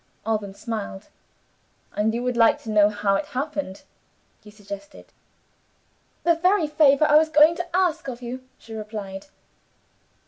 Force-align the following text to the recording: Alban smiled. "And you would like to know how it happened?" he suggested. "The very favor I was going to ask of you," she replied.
Alban 0.25 0.55
smiled. 0.55 1.09
"And 1.95 2.11
you 2.15 2.23
would 2.23 2.35
like 2.35 2.57
to 2.63 2.71
know 2.71 2.89
how 2.89 3.13
it 3.17 3.27
happened?" 3.27 3.83
he 4.43 4.49
suggested. 4.49 5.13
"The 6.23 6.33
very 6.33 6.65
favor 6.65 7.05
I 7.05 7.17
was 7.17 7.29
going 7.29 7.55
to 7.57 7.75
ask 7.75 8.07
of 8.07 8.19
you," 8.19 8.43
she 8.57 8.73
replied. 8.73 9.27